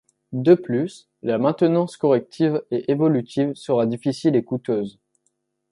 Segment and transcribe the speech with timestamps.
[0.33, 4.99] De plus, la maintenance corrective et évolutive sera difficile et coûteuse.